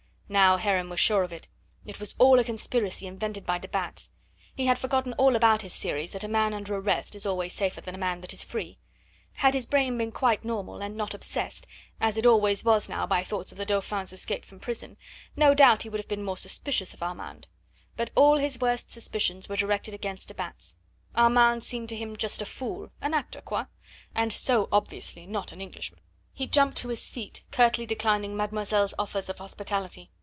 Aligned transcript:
Now 0.31 0.55
Heron 0.55 0.89
was 0.89 1.01
sure 1.01 1.23
of 1.23 1.33
it; 1.33 1.49
it 1.85 1.99
was 1.99 2.15
all 2.17 2.39
a 2.39 2.45
conspiracy 2.45 3.05
invented 3.05 3.45
by 3.45 3.57
de 3.57 3.67
Batz. 3.67 4.11
He 4.55 4.65
had 4.65 4.79
forgotten 4.79 5.11
all 5.17 5.35
about 5.35 5.61
his 5.61 5.77
theories 5.77 6.13
that 6.13 6.23
a 6.23 6.29
man 6.29 6.53
under 6.53 6.73
arrest 6.73 7.15
is 7.15 7.25
always 7.25 7.51
safer 7.51 7.81
than 7.81 7.95
a 7.95 7.97
man 7.97 8.21
that 8.21 8.31
is 8.31 8.41
free. 8.41 8.77
Had 9.33 9.53
his 9.53 9.65
brain 9.65 9.97
been 9.97 10.13
quite 10.13 10.45
normal, 10.45 10.81
and 10.81 10.95
not 10.95 11.13
obsessed, 11.13 11.67
as 11.99 12.15
it 12.15 12.25
always 12.25 12.63
was 12.63 12.87
now 12.87 13.05
by 13.05 13.25
thoughts 13.25 13.51
of 13.51 13.57
the 13.57 13.65
Dauphin's 13.65 14.13
escape 14.13 14.45
from 14.45 14.61
prison, 14.61 14.95
no 15.35 15.53
doubt 15.53 15.83
he 15.83 15.89
would 15.89 15.99
have 15.99 16.07
been 16.07 16.23
more 16.23 16.37
suspicious 16.37 16.93
of 16.93 17.03
Armand, 17.03 17.49
but 17.97 18.09
all 18.15 18.37
his 18.37 18.61
worst 18.61 18.89
suspicions 18.89 19.49
were 19.49 19.57
directed 19.57 19.93
against 19.93 20.29
de 20.29 20.33
Batz. 20.33 20.77
Armand 21.13 21.61
seemed 21.61 21.89
to 21.89 21.97
him 21.97 22.15
just 22.15 22.41
a 22.41 22.45
fool, 22.45 22.89
an 23.01 23.13
actor 23.13 23.41
quoi? 23.41 23.63
and 24.15 24.31
so 24.31 24.69
obviously 24.71 25.25
not 25.25 25.51
an 25.51 25.59
Englishman. 25.59 25.99
He 26.33 26.47
jumped 26.47 26.77
to 26.77 26.87
his 26.87 27.09
feet, 27.09 27.43
curtly 27.51 27.85
declining 27.85 28.37
mademoiselle's 28.37 28.93
offers 28.97 29.27
of 29.27 29.39
hospitality. 29.39 30.09